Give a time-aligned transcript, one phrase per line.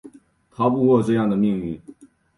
[0.51, 1.79] 逃不过这样的命运